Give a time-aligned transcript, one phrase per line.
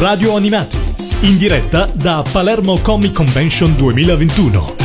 [0.00, 0.76] Radio Animati,
[1.22, 4.76] in diretta da Palermo Comic Convention 2021.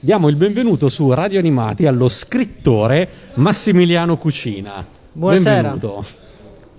[0.00, 4.84] Diamo il benvenuto su Radio Animati allo scrittore Massimiliano Cucina.
[5.12, 5.70] Buonasera.
[5.70, 6.04] Benvenuto.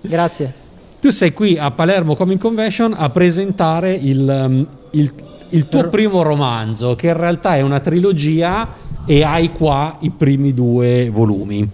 [0.00, 0.52] Grazie.
[1.00, 5.12] Tu sei qui a Palermo Comic Convention a presentare il, um, il-
[5.50, 10.52] il tuo primo romanzo, che in realtà è una trilogia e hai qua i primi
[10.54, 11.68] due volumi.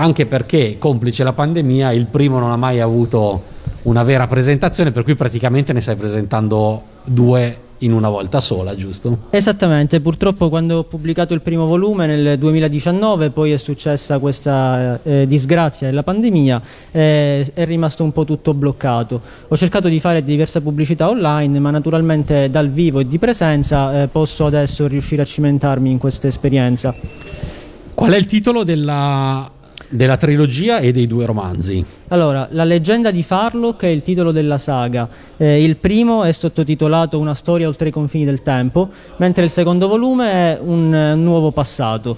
[0.00, 3.42] Anche perché, complice la pandemia, il primo non ha mai avuto
[3.82, 9.18] una vera presentazione, per cui praticamente ne stai presentando due in una volta sola, giusto?
[9.30, 15.26] Esattamente, purtroppo quando ho pubblicato il primo volume nel 2019 poi è successa questa eh,
[15.26, 19.20] disgrazia della pandemia e è rimasto un po' tutto bloccato.
[19.48, 24.06] Ho cercato di fare diversa pubblicità online ma naturalmente dal vivo e di presenza eh,
[24.06, 26.94] posso adesso riuscire a cimentarmi in questa esperienza.
[27.94, 29.50] Qual è il titolo della,
[29.88, 31.84] della trilogia e dei due romanzi?
[32.08, 35.08] Allora, La leggenda di Farlock è il titolo della saga.
[35.36, 39.88] Eh, il primo è sottotitolato Una storia oltre i confini del tempo, mentre il secondo
[39.88, 42.16] volume è Un eh, nuovo passato.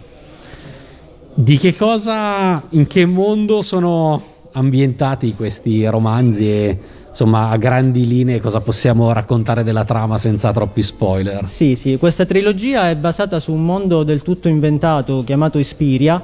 [1.34, 8.40] Di che cosa, in che mondo sono ambientati questi romanzi e insomma a grandi linee
[8.40, 11.46] cosa possiamo raccontare della trama senza troppi spoiler?
[11.46, 16.22] Sì, sì, questa trilogia è basata su un mondo del tutto inventato chiamato Ispiria,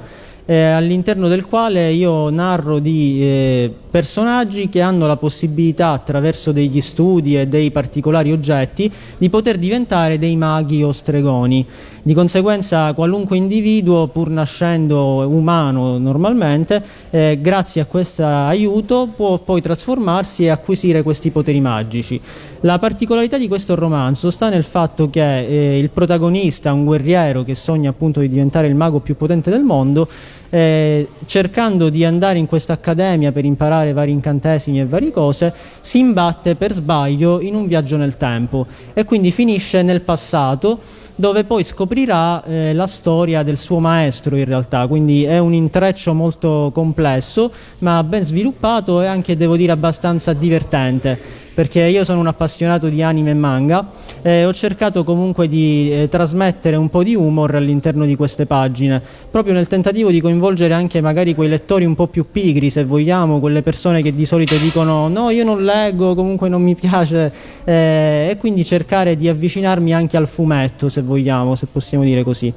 [0.49, 6.79] eh, all'interno del quale io narro di eh, personaggi che hanno la possibilità, attraverso degli
[6.79, 11.65] studi e dei particolari oggetti, di poter diventare dei maghi o stregoni.
[12.01, 19.59] Di conseguenza, qualunque individuo, pur nascendo umano normalmente, eh, grazie a questo aiuto può poi
[19.59, 22.21] trasformarsi e acquisire questi poteri magici.
[22.61, 27.55] La particolarità di questo romanzo sta nel fatto che eh, il protagonista, un guerriero che
[27.55, 30.07] sogna appunto di diventare il mago più potente del mondo,
[30.49, 35.99] eh, cercando di andare in questa accademia per imparare vari incantesimi e varie cose, si
[35.99, 38.65] imbatte per sbaglio in un viaggio nel tempo.
[38.93, 40.79] E quindi finisce nel passato
[41.15, 46.13] dove poi scoprirà eh, la storia del suo maestro in realtà, quindi è un intreccio
[46.13, 52.27] molto complesso ma ben sviluppato e anche devo dire abbastanza divertente perché io sono un
[52.27, 53.89] appassionato di anime e manga
[54.21, 59.01] e ho cercato comunque di eh, trasmettere un po' di humor all'interno di queste pagine,
[59.31, 63.39] proprio nel tentativo di coinvolgere anche magari quei lettori un po' più pigri, se vogliamo,
[63.39, 68.27] quelle persone che di solito dicono no, io non leggo, comunque non mi piace, eh,
[68.29, 72.53] e quindi cercare di avvicinarmi anche al fumetto, se vogliamo, se possiamo dire così.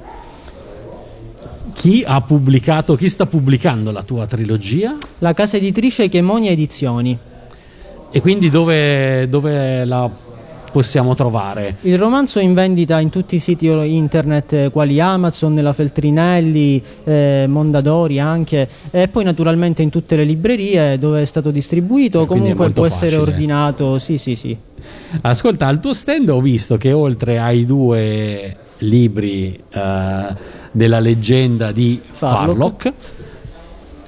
[1.73, 4.99] Chi ha pubblicato, chi sta pubblicando la tua trilogia?
[5.21, 7.29] La casa editrice Chemonia Edizioni.
[8.13, 10.11] E quindi dove, dove la
[10.73, 11.77] possiamo trovare?
[11.83, 16.83] Il romanzo è in vendita in tutti i siti internet eh, quali Amazon, la Feltrinelli,
[17.05, 22.27] eh, Mondadori anche e poi naturalmente in tutte le librerie dove è stato distribuito, Eh,
[22.27, 23.31] comunque può essere facile.
[23.31, 24.57] ordinato, sì sì sì.
[25.21, 30.23] Ascolta, al tuo stand ho visto che oltre ai due libri eh,
[30.73, 32.83] della leggenda di Farlock.
[32.83, 32.93] Farlock,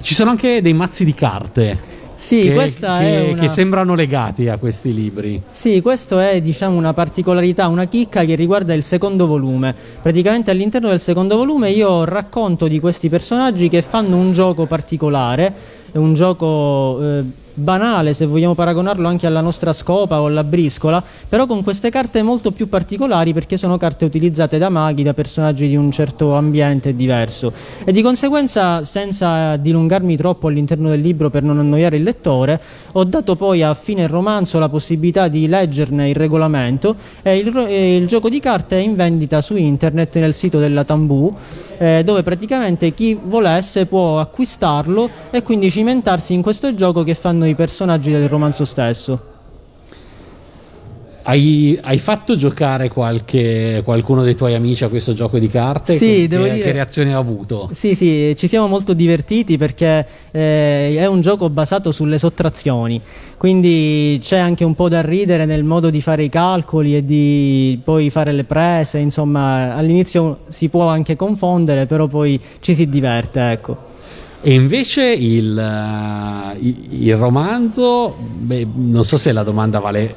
[0.01, 1.91] ci sono anche dei mazzi di carte.
[2.15, 3.41] Sì, che, questa che- è una...
[3.41, 5.41] che sembrano legati a questi libri.
[5.51, 9.73] Sì, questo è diciamo una particolarità, una chicca che riguarda il secondo volume.
[10.01, 15.53] Praticamente all'interno del secondo volume io racconto di questi personaggi che fanno un gioco particolare,
[15.93, 17.23] è un gioco eh,
[17.53, 22.23] banale se vogliamo paragonarlo anche alla nostra scopa o alla briscola, però con queste carte
[22.23, 26.95] molto più particolari perché sono carte utilizzate da maghi, da personaggi di un certo ambiente
[26.95, 27.53] diverso.
[27.83, 32.59] E di conseguenza, senza dilungarmi troppo all'interno del libro per non annoiare il lettore,
[32.93, 37.97] ho dato poi a fine romanzo la possibilità di leggerne il regolamento e il, e
[37.97, 41.31] il gioco di carte è in vendita su internet nel sito della Tambù
[41.83, 47.45] eh, dove praticamente chi volesse può acquistarlo e quindi cimentarsi in questo gioco che fanno
[47.45, 49.31] i personaggi del romanzo stesso.
[51.25, 55.93] Hai, hai fatto giocare qualche, qualcuno dei tuoi amici a questo gioco di carte?
[55.93, 57.69] Sì, che, devo che- dire- che reazione ha avuto?
[57.73, 62.99] Sì, sì, ci siamo molto divertiti perché eh, è un gioco basato sulle sottrazioni,
[63.37, 67.79] quindi c'è anche un po' da ridere nel modo di fare i calcoli e di
[67.83, 73.51] poi fare le prese, insomma all'inizio si può anche confondere, però poi ci si diverte,
[73.51, 73.91] ecco.
[74.45, 80.15] E invece il, eh, il- il romanzo, beh, non so se la domanda vale,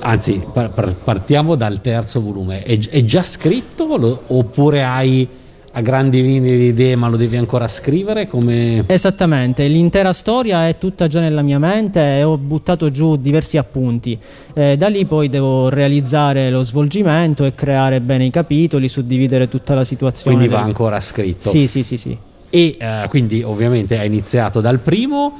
[0.00, 5.26] anzi par- par- partiamo dal terzo volume, è, è già scritto lo- oppure hai
[5.72, 8.26] a grandi linee le idee ma lo devi ancora scrivere?
[8.26, 8.82] Come...
[8.88, 14.18] Esattamente, l'intera storia è tutta già nella mia mente e ho buttato giù diversi appunti.
[14.52, 19.74] Eh, da lì poi devo realizzare lo svolgimento e creare bene i capitoli, suddividere tutta
[19.76, 20.34] la situazione.
[20.36, 21.48] Quindi va del- ancora scritto.
[21.50, 22.18] Sì, sì, sì, sì.
[22.50, 25.38] E eh, quindi ovviamente hai iniziato dal primo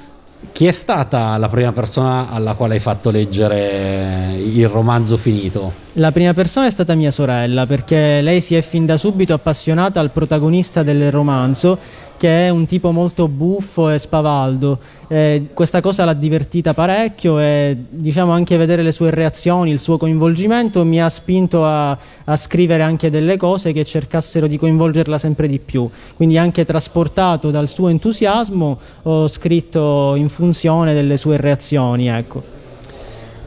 [0.53, 5.73] Chi è stata la prima persona alla quale hai fatto leggere il romanzo finito?
[5.95, 9.99] La prima persona è stata mia sorella perché lei si è fin da subito appassionata
[9.99, 11.77] al protagonista del romanzo
[12.17, 14.79] che è un tipo molto buffo e spavaldo.
[15.09, 19.97] Eh, questa cosa l'ha divertita parecchio e diciamo anche vedere le sue reazioni, il suo
[19.97, 25.49] coinvolgimento mi ha spinto a, a scrivere anche delle cose che cercassero di coinvolgerla sempre
[25.49, 25.91] di più.
[26.15, 32.07] Quindi anche trasportato dal suo entusiasmo ho scritto in funzione delle sue reazioni.
[32.07, 32.59] Ecco.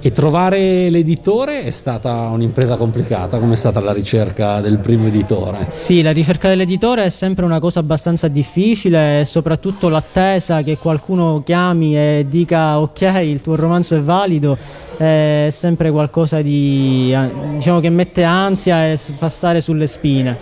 [0.05, 5.67] E trovare l'editore è stata un'impresa complicata, come è stata la ricerca del primo editore?
[5.69, 11.41] Sì, la ricerca dell'editore è sempre una cosa abbastanza difficile e soprattutto l'attesa che qualcuno
[11.45, 14.57] chiami e dica ok, il tuo romanzo è valido
[14.97, 17.15] è sempre qualcosa di,
[17.53, 20.35] diciamo, che mette ansia e fa stare sulle spine.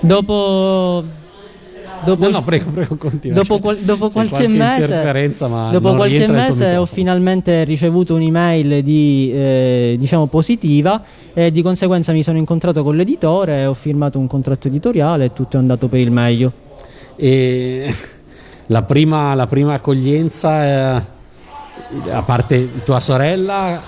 [0.00, 1.04] Dopo
[2.04, 3.36] Dopo, no, no, prego, prego, continua.
[3.38, 5.34] Dopo, qual- dopo qualche mese,
[5.70, 11.02] dopo qualche mese ho finalmente ricevuto un'email di, eh, diciamo positiva
[11.34, 15.56] e di conseguenza mi sono incontrato con l'editore, ho firmato un contratto editoriale e tutto
[15.56, 16.52] è andato per il meglio.
[17.16, 17.94] E
[18.66, 20.64] la prima, la prima accoglienza,
[20.96, 21.02] eh,
[22.10, 23.82] a parte tua sorella,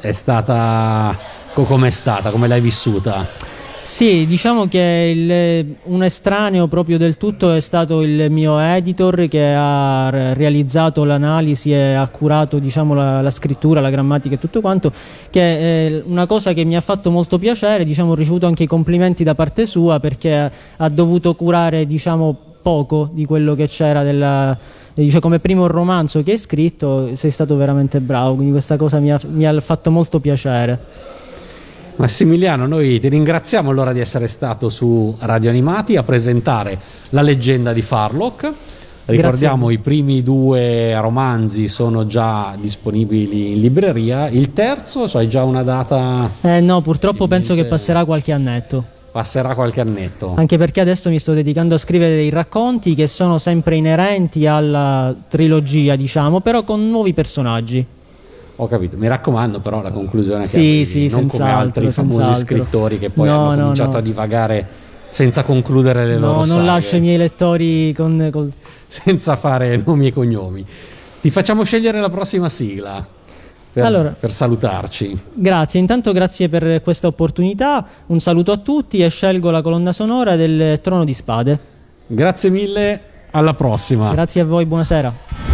[0.00, 1.16] è stata...
[1.54, 2.30] Come è stata?
[2.30, 3.24] Come l'hai vissuta?
[3.84, 9.52] Sì, diciamo che il, un estraneo proprio del tutto è stato il mio editor che
[9.54, 14.90] ha realizzato l'analisi e ha curato diciamo, la, la, scrittura, la grammatica e tutto quanto,
[15.28, 18.66] che è una cosa che mi ha fatto molto piacere, diciamo, ho ricevuto anche i
[18.66, 24.58] complimenti da parte sua perché ha dovuto curare diciamo, poco di quello che c'era della,
[24.94, 29.12] dice come primo romanzo che hai scritto sei stato veramente bravo, quindi questa cosa mi
[29.12, 31.22] ha, mi ha fatto molto piacere.
[31.96, 36.76] Massimiliano, noi ti ringraziamo allora di essere stato su Radio Animati a presentare
[37.10, 38.52] la leggenda di Farlock.
[39.06, 44.28] Ricordiamo i primi due romanzi sono già disponibili in libreria.
[44.28, 46.28] Il terzo, so, hai già una data?
[46.40, 48.84] Eh no, purtroppo penso che passerà qualche annetto.
[49.12, 50.34] Passerà qualche annetto.
[50.36, 55.14] Anche perché adesso mi sto dedicando a scrivere dei racconti che sono sempre inerenti alla
[55.28, 57.86] trilogia, diciamo, però con nuovi personaggi.
[58.56, 62.44] Ho capito, mi raccomando però la conclusione sì, che sì, non come altri famosi senz'altro.
[62.44, 63.98] scrittori che poi no, hanno cominciato no.
[63.98, 64.66] a divagare
[65.08, 66.64] senza concludere le no, loro non saghe.
[66.64, 68.52] lascio i miei lettori con, col...
[68.86, 70.64] senza fare nomi e cognomi.
[71.20, 73.04] Ti facciamo scegliere la prossima sigla.
[73.72, 75.18] Per, allora, per salutarci.
[75.32, 80.36] Grazie, intanto grazie per questa opportunità, un saluto a tutti e scelgo la colonna sonora
[80.36, 81.58] del Trono di Spade.
[82.06, 84.12] Grazie mille, alla prossima.
[84.12, 85.53] Grazie a voi, buonasera.